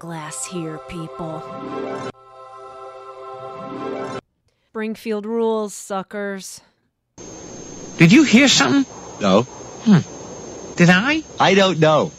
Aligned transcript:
glass 0.00 0.44
here, 0.46 0.78
people. 0.88 1.44
Springfield 4.70 5.26
rules, 5.26 5.74
suckers. 5.74 6.60
Did 7.98 8.10
you 8.10 8.24
hear 8.24 8.48
something? 8.48 8.90
No. 9.20 9.42
Hmm. 9.84 10.76
Did 10.76 10.88
I? 10.90 11.22
I 11.38 11.54
don't 11.54 11.78
know. 11.78 12.10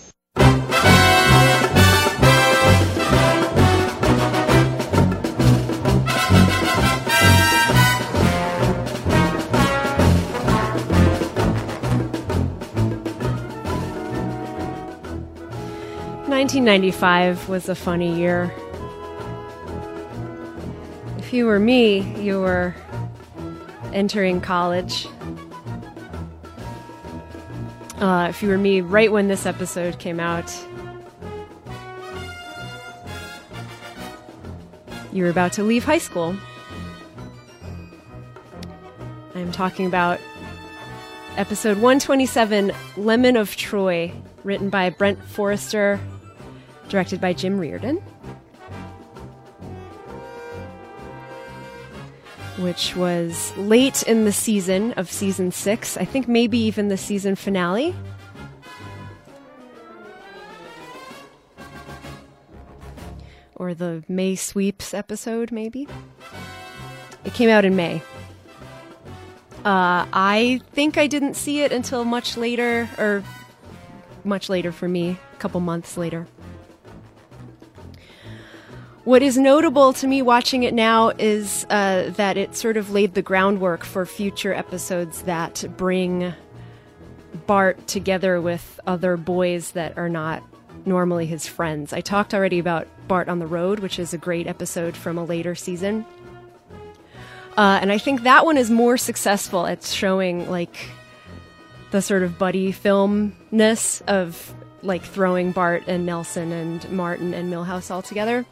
Nineteen 16.42 16.64
ninety 16.64 16.90
five 16.90 17.48
was 17.50 17.70
a 17.70 17.76
funny 17.76 18.16
year. 18.18 18.52
If 21.20 21.32
you 21.34 21.46
were 21.46 21.60
me, 21.60 22.00
you 22.20 22.40
were 22.40 22.74
entering 23.94 24.42
college. 24.42 25.06
Uh, 28.00 28.26
if 28.28 28.42
you 28.42 28.50
were 28.50 28.58
me, 28.58 28.82
right 28.82 29.12
when 29.12 29.28
this 29.28 29.46
episode 29.46 30.00
came 30.00 30.20
out, 30.20 30.52
you 35.14 35.24
were 35.24 35.30
about 35.30 35.54
to 35.54 35.64
leave 35.64 35.84
high 35.84 36.00
school. 36.00 36.36
I'm 39.36 39.52
talking 39.52 39.86
about 39.86 40.20
episode 41.38 41.78
127 41.78 42.72
Lemon 42.98 43.38
of 43.38 43.56
Troy, 43.56 44.12
written 44.44 44.72
by 44.72 44.90
Brent 44.90 45.24
Forrester, 45.24 46.00
directed 46.92 47.22
by 47.22 47.34
Jim 47.34 47.58
Reardon. 47.58 47.98
Which 52.58 52.96
was 52.96 53.56
late 53.58 54.04
in 54.04 54.26
the 54.26 54.32
season 54.32 54.92
of 54.94 55.10
season 55.10 55.52
six. 55.52 55.98
I 55.98 56.06
think 56.06 56.28
maybe 56.28 56.60
even 56.60 56.90
the 56.90 56.98
season 56.98 57.36
finale. 57.36 57.96
Or 63.56 63.74
the 63.74 64.04
May 64.08 64.36
sweeps 64.36 64.94
episode, 64.94 65.52
maybe. 65.52 65.88
It 67.24 67.34
came 67.34 67.50
out 67.50 67.64
in 67.64 67.76
May. 67.76 68.02
Uh, 69.64 70.06
I 70.12 70.60
think 70.74 70.98
I 70.98 71.08
didn't 71.08 71.36
see 71.36 71.62
it 71.62 71.72
until 71.72 72.04
much 72.04 72.36
later, 72.36 72.90
or 72.98 73.24
much 74.24 74.50
later 74.50 74.72
for 74.72 74.88
me, 74.88 75.18
a 75.34 75.38
couple 75.38 75.62
months 75.62 75.98
later. 75.98 76.28
What 79.04 79.24
is 79.24 79.36
notable 79.36 79.94
to 79.94 80.06
me 80.06 80.22
watching 80.22 80.62
it 80.62 80.76
now 80.76 81.10
is 81.10 81.66
uh, 81.72 82.12
that 82.18 82.38
it 82.38 82.56
sort 82.56 82.78
of 82.78 82.92
laid 82.92 83.16
the 83.16 83.24
groundwork 83.24 83.84
for 83.84 84.06
future 84.06 84.54
episodes 84.54 85.24
that 85.24 85.66
bring 85.76 86.34
Bart 87.48 87.88
together 87.88 88.40
with 88.40 88.80
other 88.86 89.18
boys 89.18 89.72
that 89.72 89.98
are 89.98 90.10
not 90.10 90.44
normally 90.86 91.26
his 91.26 91.48
friends. 91.48 91.94
I 91.94 92.02
talked 92.02 92.36
already 92.36 92.60
about 92.60 92.88
Bart 93.08 93.28
on 93.28 93.40
the 93.40 93.48
Road, 93.48 93.80
which 93.80 93.98
is 93.98 94.14
a 94.14 94.20
great 94.20 94.46
episode 94.46 94.96
from 94.96 95.18
a 95.18 95.26
later 95.26 95.56
season. 95.56 96.06
Uh, 97.58 97.80
and 97.82 97.92
I 97.92 97.98
think 97.98 98.22
that 98.22 98.46
one 98.46 98.58
is 98.58 98.70
more 98.70 98.98
successful 98.98 99.66
at 99.66 99.84
showing 99.84 100.48
like 100.48 100.76
the 101.90 102.04
sort 102.04 102.22
of 102.22 102.38
buddy 102.38 102.72
filmness 102.72 104.02
of 104.02 104.54
like 104.84 105.02
throwing 105.02 105.54
Bart 105.54 105.86
and 105.88 106.06
Nelson 106.06 106.52
and 106.52 106.88
Martin 106.92 107.34
and 107.34 107.52
Milhouse 107.52 107.90
all 107.90 108.04
together. 108.04 108.46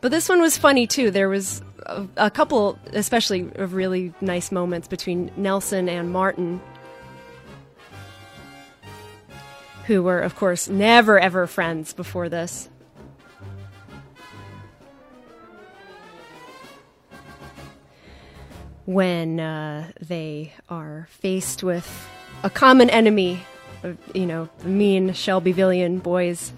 But 0.00 0.10
this 0.10 0.28
one 0.28 0.40
was 0.40 0.56
funny 0.58 0.86
too. 0.86 1.10
There 1.10 1.28
was 1.28 1.62
a, 1.84 2.06
a 2.16 2.30
couple, 2.30 2.78
especially 2.92 3.50
of 3.56 3.74
really 3.74 4.12
nice 4.20 4.52
moments 4.52 4.88
between 4.88 5.32
Nelson 5.36 5.88
and 5.88 6.12
Martin, 6.12 6.60
who 9.86 10.02
were, 10.02 10.20
of 10.20 10.36
course, 10.36 10.68
never 10.68 11.18
ever 11.18 11.46
friends 11.46 11.92
before 11.92 12.28
this. 12.28 12.68
When 18.84 19.40
uh, 19.40 19.90
they 20.00 20.52
are 20.68 21.08
faced 21.10 21.64
with 21.64 22.08
a 22.44 22.50
common 22.50 22.90
enemy, 22.90 23.40
uh, 23.82 23.92
you 24.14 24.26
know, 24.26 24.48
the 24.58 24.68
mean 24.68 25.10
Shelbyvillian 25.10 26.02
boys. 26.02 26.52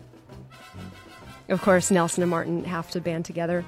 Of 1.48 1.62
course, 1.62 1.90
Nelson 1.90 2.22
and 2.22 2.30
Martin 2.30 2.64
have 2.64 2.90
to 2.90 3.00
band 3.00 3.24
together. 3.24 3.64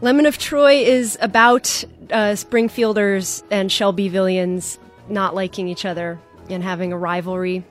Lemon 0.00 0.26
of 0.26 0.38
Troy 0.38 0.84
is 0.84 1.16
about 1.20 1.84
uh, 2.10 2.34
Springfielders 2.34 3.42
and 3.50 3.70
Shelbyvillians 3.70 4.78
not 5.08 5.34
liking 5.34 5.68
each 5.68 5.84
other 5.84 6.18
and 6.50 6.62
having 6.62 6.92
a 6.92 6.98
rivalry. 6.98 7.64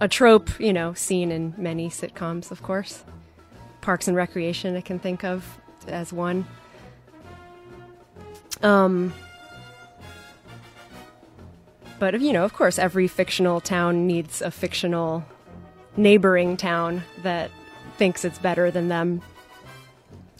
A 0.00 0.06
trope, 0.06 0.60
you 0.60 0.72
know, 0.72 0.94
seen 0.94 1.32
in 1.32 1.54
many 1.56 1.88
sitcoms, 1.88 2.50
of 2.50 2.62
course. 2.62 3.04
Parks 3.80 4.06
and 4.06 4.16
Recreation, 4.16 4.76
I 4.76 4.80
can 4.80 4.98
think 4.98 5.24
of 5.24 5.58
as 5.86 6.12
one. 6.12 6.46
Um, 8.62 9.12
but 11.98 12.20
you 12.20 12.32
know, 12.32 12.44
of 12.44 12.52
course, 12.52 12.78
every 12.78 13.08
fictional 13.08 13.60
town 13.60 14.06
needs 14.06 14.42
a 14.42 14.50
fictional 14.50 15.24
neighboring 15.96 16.56
town 16.56 17.02
that 17.22 17.50
thinks 17.96 18.24
it's 18.24 18.38
better 18.38 18.70
than 18.70 18.88
them, 18.88 19.20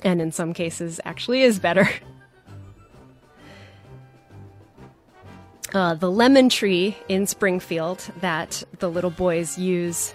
and 0.02 0.20
in 0.20 0.32
some 0.32 0.52
cases, 0.52 1.00
actually 1.04 1.42
is 1.42 1.58
better. 1.58 1.88
Uh, 5.74 5.92
the 5.92 6.10
lemon 6.10 6.48
tree 6.48 6.96
in 7.08 7.26
Springfield 7.26 7.98
that 8.22 8.64
the 8.78 8.88
little 8.88 9.10
boys 9.10 9.58
use 9.58 10.14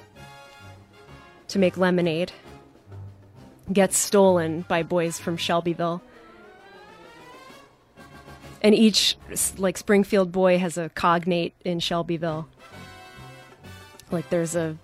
to 1.48 1.60
make 1.60 1.78
lemonade 1.78 2.32
gets 3.72 3.96
stolen 3.96 4.62
by 4.68 4.82
boys 4.82 5.20
from 5.20 5.38
Shelbyville 5.38 6.02
and 8.64 8.74
each 8.74 9.18
like 9.58 9.78
Springfield 9.78 10.32
boy 10.32 10.58
has 10.58 10.78
a 10.78 10.90
cognate 10.90 11.54
in 11.66 11.80
Shelbyville. 11.80 12.48
Like 14.10 14.30
there's 14.30 14.56
a 14.56 14.78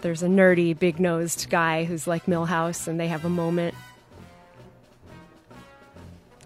there's 0.00 0.22
a 0.22 0.26
nerdy, 0.26 0.76
big 0.76 0.98
nosed 0.98 1.48
guy 1.50 1.84
who's 1.84 2.06
like 2.06 2.26
Milhouse, 2.26 2.88
and 2.88 2.98
they 2.98 3.08
have 3.08 3.24
a 3.24 3.28
moment 3.28 3.74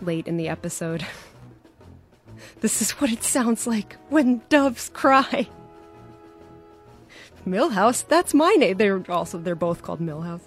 late 0.02 0.26
in 0.26 0.36
the 0.36 0.48
episode. 0.48 1.06
this 2.60 2.82
is 2.82 2.90
what 2.92 3.10
it 3.10 3.22
sounds 3.22 3.66
like 3.66 3.96
when 4.10 4.42
doves 4.48 4.90
cry. 4.90 5.48
Milhouse, 7.46 8.06
that's 8.06 8.34
my 8.34 8.52
name. 8.58 8.76
They're 8.76 9.02
also 9.08 9.38
they're 9.38 9.54
both 9.54 9.82
called 9.82 10.00
Milhouse. 10.00 10.42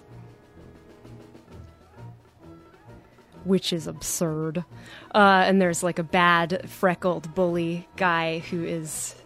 Which 3.50 3.72
is 3.72 3.88
absurd. 3.88 4.64
Uh, 5.12 5.42
and 5.44 5.60
there's 5.60 5.82
like 5.82 5.98
a 5.98 6.04
bad 6.04 6.70
freckled 6.70 7.34
bully 7.34 7.88
guy 7.96 8.38
who 8.38 8.62
is 8.62 9.16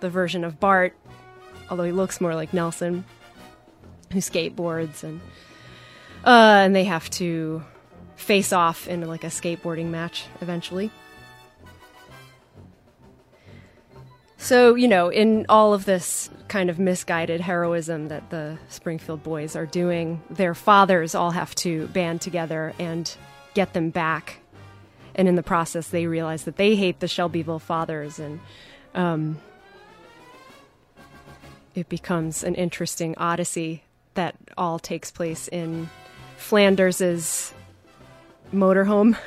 the 0.00 0.08
version 0.08 0.42
of 0.42 0.58
Bart, 0.58 0.96
although 1.68 1.84
he 1.84 1.92
looks 1.92 2.18
more 2.18 2.34
like 2.34 2.54
Nelson, 2.54 3.04
who 4.10 4.20
skateboards 4.20 5.04
and 5.04 5.20
uh, 6.24 6.62
and 6.64 6.74
they 6.74 6.84
have 6.84 7.10
to 7.10 7.62
face 8.16 8.54
off 8.54 8.88
in 8.88 9.06
like 9.06 9.22
a 9.22 9.26
skateboarding 9.26 9.90
match 9.90 10.24
eventually. 10.40 10.90
So, 14.38 14.76
you 14.76 14.88
know, 14.88 15.10
in 15.10 15.44
all 15.50 15.74
of 15.74 15.84
this 15.84 16.30
kind 16.48 16.70
of 16.70 16.78
misguided 16.78 17.42
heroism 17.42 18.08
that 18.08 18.30
the 18.30 18.58
Springfield 18.70 19.22
boys 19.22 19.56
are 19.56 19.66
doing, 19.66 20.22
their 20.30 20.54
fathers 20.54 21.14
all 21.14 21.32
have 21.32 21.54
to 21.56 21.86
band 21.88 22.22
together 22.22 22.72
and 22.78 23.14
get 23.54 23.72
them 23.72 23.90
back. 23.90 24.38
And 25.14 25.28
in 25.28 25.36
the 25.36 25.42
process, 25.42 25.88
they 25.88 26.06
realize 26.06 26.44
that 26.44 26.56
they 26.56 26.74
hate 26.74 27.00
the 27.00 27.08
Shelbyville 27.08 27.60
fathers, 27.60 28.18
and 28.18 28.40
um, 28.94 29.38
it 31.74 31.88
becomes 31.88 32.42
an 32.42 32.56
interesting 32.56 33.14
odyssey 33.16 33.84
that 34.14 34.34
all 34.56 34.78
takes 34.78 35.10
place 35.12 35.46
in 35.48 35.88
Flanders's 36.36 37.54
motorhome. 38.52 39.16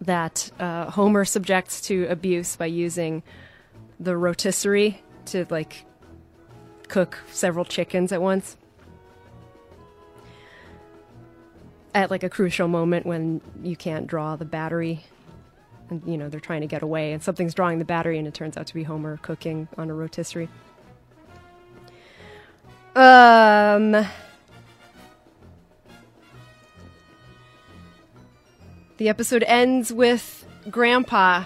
that 0.00 0.50
uh, 0.60 0.90
Homer 0.90 1.24
subjects 1.24 1.80
to 1.82 2.06
abuse 2.06 2.56
by 2.56 2.66
using 2.66 3.22
the 3.98 4.16
rotisserie 4.16 5.02
to 5.26 5.46
like 5.48 5.86
cook 6.88 7.18
several 7.30 7.64
chickens 7.64 8.12
at 8.12 8.20
once. 8.20 8.56
At 11.94 12.10
like 12.10 12.24
a 12.24 12.28
crucial 12.28 12.66
moment 12.66 13.06
when 13.06 13.40
you 13.62 13.76
can't 13.76 14.06
draw 14.06 14.34
the 14.36 14.44
battery 14.44 15.04
and 15.90 16.02
you 16.06 16.16
know 16.16 16.28
they're 16.28 16.40
trying 16.40 16.62
to 16.62 16.66
get 16.66 16.82
away 16.82 17.12
and 17.12 17.22
something's 17.22 17.54
drawing 17.54 17.78
the 17.78 17.84
battery 17.84 18.18
and 18.18 18.26
it 18.26 18.34
turns 18.34 18.56
out 18.56 18.66
to 18.66 18.74
be 18.74 18.82
Homer 18.82 19.18
cooking 19.18 19.68
on 19.78 19.90
a 19.90 19.94
rotisserie. 19.94 20.48
Um 22.96 24.06
The 28.96 29.08
episode 29.08 29.42
ends 29.48 29.92
with 29.92 30.46
Grandpa 30.70 31.44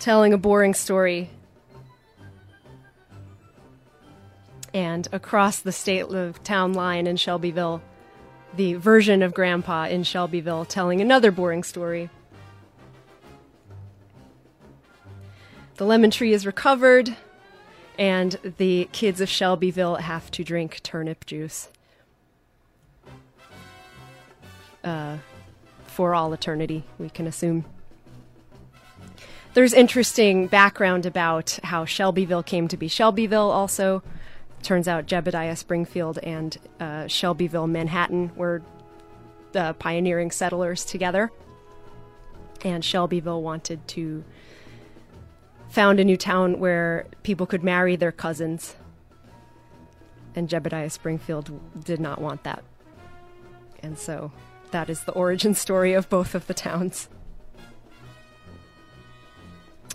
telling 0.00 0.32
a 0.32 0.38
boring 0.38 0.74
story. 0.74 1.30
And 4.74 5.06
across 5.12 5.60
the 5.60 5.70
state 5.70 6.06
of 6.06 6.42
town 6.42 6.72
line 6.72 7.06
in 7.06 7.16
Shelbyville, 7.16 7.80
the 8.56 8.74
version 8.74 9.22
of 9.22 9.34
Grandpa 9.34 9.86
in 9.86 10.02
Shelbyville 10.02 10.64
telling 10.64 11.00
another 11.00 11.30
boring 11.30 11.62
story. 11.62 12.10
The 15.76 15.84
lemon 15.84 16.10
tree 16.10 16.32
is 16.32 16.46
recovered, 16.46 17.16
and 17.98 18.38
the 18.58 18.88
kids 18.92 19.20
of 19.20 19.28
Shelbyville 19.28 19.96
have 19.96 20.30
to 20.32 20.44
drink 20.44 20.80
turnip 20.82 21.26
juice. 21.26 21.68
Uh, 24.84 25.18
for 25.86 26.14
all 26.14 26.32
eternity, 26.32 26.84
we 26.98 27.10
can 27.10 27.26
assume. 27.26 27.64
There's 29.54 29.72
interesting 29.72 30.48
background 30.48 31.06
about 31.06 31.58
how 31.62 31.84
Shelbyville 31.84 32.42
came 32.42 32.68
to 32.68 32.76
be 32.76 32.88
Shelbyville, 32.88 33.50
also. 33.50 34.02
Turns 34.64 34.88
out 34.88 35.04
Jebediah 35.06 35.58
Springfield 35.58 36.18
and 36.18 36.56
uh, 36.80 37.06
Shelbyville, 37.06 37.66
Manhattan 37.66 38.32
were 38.34 38.62
the 39.52 39.76
pioneering 39.78 40.30
settlers 40.30 40.86
together. 40.86 41.30
And 42.62 42.82
Shelbyville 42.82 43.42
wanted 43.42 43.86
to 43.88 44.24
found 45.68 46.00
a 46.00 46.04
new 46.04 46.16
town 46.16 46.58
where 46.60 47.06
people 47.22 47.44
could 47.44 47.62
marry 47.62 47.94
their 47.94 48.10
cousins. 48.10 48.74
And 50.34 50.48
Jebediah 50.48 50.90
Springfield 50.90 51.50
did 51.84 52.00
not 52.00 52.22
want 52.22 52.44
that. 52.44 52.64
And 53.82 53.98
so 53.98 54.32
that 54.70 54.88
is 54.88 55.04
the 55.04 55.12
origin 55.12 55.54
story 55.54 55.92
of 55.92 56.08
both 56.08 56.34
of 56.34 56.46
the 56.46 56.54
towns. 56.54 57.10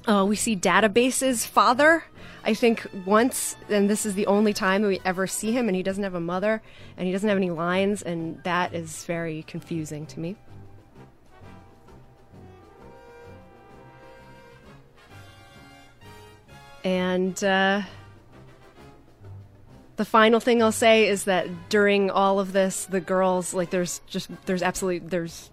Uh, 0.10 0.26
we 0.26 0.36
see 0.36 0.56
Database's 0.56 1.46
father, 1.46 2.04
I 2.44 2.56
think, 2.56 2.88
once, 3.06 3.56
and 3.70 3.88
this 3.88 4.08
is 4.08 4.16
the 4.16 4.26
only 4.26 4.54
time 4.54 4.82
we 4.82 5.00
ever 5.06 5.28
see 5.28 5.52
him, 5.52 5.68
and 5.68 5.76
he 5.76 5.84
doesn't 5.84 6.04
have 6.04 6.16
a 6.16 6.20
mother, 6.20 6.64
and 6.98 7.06
he 7.06 7.12
doesn't 7.12 7.30
have 7.30 7.38
any 7.38 7.52
lines, 7.52 8.02
and 8.02 8.44
that 8.44 8.74
is 8.74 9.06
very 9.06 9.44
confusing 9.44 10.08
to 10.08 10.20
me. 10.20 10.36
And 16.84 17.44
uh, 17.44 17.84
the 19.98 20.06
final 20.06 20.40
thing 20.40 20.64
I'll 20.64 20.72
say 20.72 21.08
is 21.08 21.26
that 21.26 21.70
during 21.70 22.10
all 22.10 22.40
of 22.40 22.52
this, 22.52 22.86
the 22.86 23.00
girls 23.00 23.54
like 23.54 23.70
there's 23.70 24.02
just 24.08 24.32
there's 24.48 24.64
absolutely 24.64 25.08
there's 25.08 25.52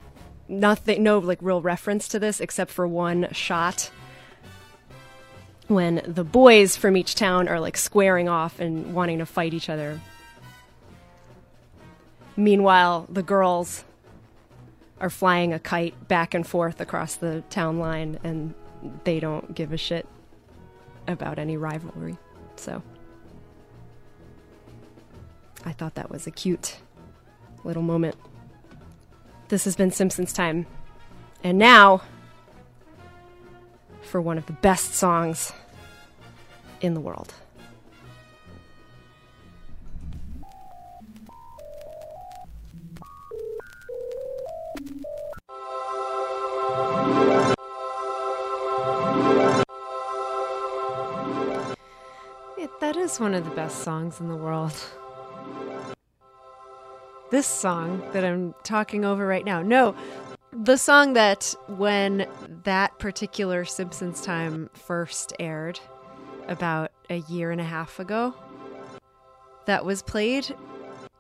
nothing 0.49 1.03
no 1.03 1.19
like 1.19 1.41
real 1.43 1.61
reference 1.61 2.09
to 2.09 2.19
this 2.19 2.41
except 2.41 2.71
for 2.71 2.87
one 2.87 3.29
shot 3.33 3.91
when 5.69 6.03
the 6.07 6.25
boys 6.25 6.77
from 6.77 6.97
each 6.97 7.15
town 7.15 7.49
are 7.49 7.61
like 7.61 7.77
squaring 7.77 8.29
off 8.29 8.61
and 8.61 8.95
wanting 8.95 9.19
to 9.19 9.27
fight 9.27 9.55
each 9.55 9.69
other. 9.69 10.01
Meanwhile, 12.37 13.07
the 13.09 13.23
girls 13.23 13.85
are 15.01 15.11
flying 15.11 15.53
a 15.53 15.59
kite 15.59 16.09
back 16.09 16.35
and 16.35 16.47
forth 16.47 16.81
across 16.81 17.17
the 17.17 17.43
town 17.51 17.79
line 17.79 18.19
and 18.23 18.55
they 19.05 19.21
don't 19.21 19.55
give 19.55 19.73
a 19.73 19.77
shit 19.77 20.07
about 21.09 21.39
any 21.39 21.57
rivalry. 21.57 22.17
So 22.57 22.83
I 25.65 25.73
thought 25.73 25.95
that 25.97 26.11
was 26.11 26.27
a 26.27 26.31
cute 26.31 26.79
little 27.65 27.83
moment. 27.83 28.17
This 29.49 29.65
has 29.65 29.77
been 29.77 29.91
Simpsons 29.91 30.33
Time. 30.33 30.67
And 31.43 31.59
now 31.59 32.03
for 34.07 34.21
one 34.21 34.39
of 34.39 34.47
the 34.47 34.53
best 34.55 34.95
songs 34.95 35.53
in 36.81 36.95
the 36.95 37.01
world. 37.01 37.35
That 52.81 52.97
is 52.97 53.19
one 53.19 53.35
of 53.35 53.45
the 53.45 53.51
best 53.51 53.83
songs 53.83 54.21
in 54.21 54.29
the 54.29 54.37
world. 54.37 54.73
This 57.31 57.47
song 57.47 58.01
that 58.13 58.25
I'm 58.25 58.55
talking 58.63 59.05
over 59.05 59.27
right 59.27 59.45
now. 59.45 59.61
No, 59.61 59.97
the 60.63 60.77
song 60.77 61.13
that 61.15 61.55
when 61.69 62.27
that 62.65 62.99
particular 62.99 63.65
Simpsons 63.65 64.23
time 64.23 64.71
first 64.73 65.33
aired 65.39 65.79
about 66.49 66.93
a 67.11 67.17
year 67.29 67.51
and 67.51 67.61
a 67.61 67.65
half 67.65 67.99
ago, 67.99 68.35
that 69.67 69.85
was 69.85 70.03
played 70.03 70.55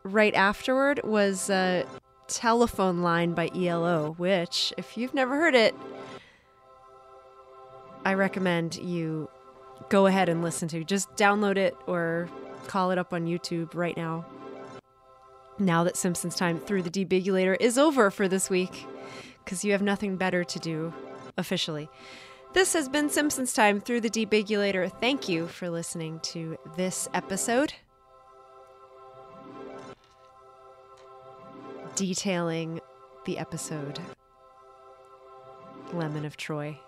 right 0.04 0.34
afterward 0.34 1.00
was 1.04 1.50
a 1.50 1.84
telephone 2.28 3.02
line 3.02 3.34
by 3.34 3.50
ELO, 3.54 4.14
which, 4.18 4.72
if 4.76 4.96
you've 4.96 5.14
never 5.14 5.36
heard 5.36 5.54
it, 5.54 5.74
I 8.04 8.14
recommend 8.14 8.76
you 8.76 9.28
go 9.88 10.06
ahead 10.06 10.28
and 10.28 10.42
listen 10.42 10.68
to. 10.68 10.84
Just 10.84 11.14
download 11.16 11.56
it 11.56 11.76
or 11.86 12.28
call 12.68 12.90
it 12.90 12.98
up 12.98 13.12
on 13.12 13.26
YouTube 13.26 13.74
right 13.74 13.96
now. 13.96 14.24
Now 15.58 15.84
that 15.84 15.96
Simpsons 15.96 16.36
Time 16.36 16.60
through 16.60 16.82
the 16.82 16.90
Debigulator 16.90 17.56
is 17.58 17.78
over 17.78 18.10
for 18.10 18.28
this 18.28 18.50
week, 18.50 18.86
because 19.46 19.64
you 19.64 19.70
have 19.70 19.80
nothing 19.80 20.16
better 20.16 20.42
to 20.42 20.58
do 20.58 20.92
officially. 21.38 21.88
This 22.52 22.72
has 22.72 22.88
been 22.88 23.08
Simpsons 23.08 23.54
Time 23.54 23.80
through 23.80 24.00
the 24.00 24.10
Debigulator. 24.10 24.90
Thank 25.00 25.28
you 25.28 25.46
for 25.46 25.70
listening 25.70 26.18
to 26.20 26.58
this 26.76 27.08
episode. 27.14 27.72
Detailing 31.94 32.80
the 33.24 33.38
episode 33.38 34.00
Lemon 35.92 36.24
of 36.24 36.36
Troy. 36.36 36.78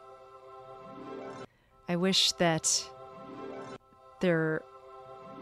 I 1.89 1.95
wish 1.95 2.33
that 2.33 2.85
there 4.21 4.63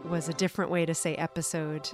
was 0.05 0.29
a 0.29 0.33
different 0.33 0.69
way 0.69 0.85
to 0.85 0.93
say 0.93 1.15
episode 1.15 1.89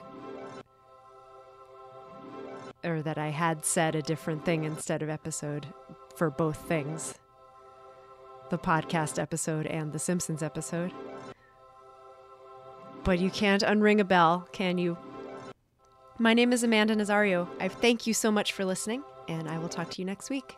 or 2.83 3.01
that 3.01 3.17
I 3.17 3.29
had 3.29 3.65
said 3.65 3.95
a 3.95 4.01
different 4.01 4.45
thing 4.45 4.63
instead 4.63 5.01
of 5.01 5.09
episode 5.09 5.67
for 6.15 6.29
both 6.29 6.57
things 6.67 7.15
the 8.49 8.57
podcast 8.59 9.19
episode 9.19 9.65
and 9.65 9.93
the 9.93 9.99
Simpsons 9.99 10.43
episode. 10.43 10.91
But 13.03 13.17
you 13.17 13.31
can't 13.31 13.63
unring 13.63 13.99
a 13.99 14.03
bell, 14.03 14.47
can 14.51 14.77
you? 14.77 14.95
My 16.19 16.35
name 16.35 16.53
is 16.53 16.63
Amanda 16.63 16.95
Nazario. 16.95 17.47
I 17.59 17.67
thank 17.67 18.05
you 18.05 18.13
so 18.13 18.31
much 18.31 18.53
for 18.53 18.63
listening, 18.63 19.03
and 19.27 19.49
I 19.49 19.57
will 19.57 19.69
talk 19.69 19.89
to 19.91 20.01
you 20.01 20.05
next 20.05 20.29
week. 20.29 20.55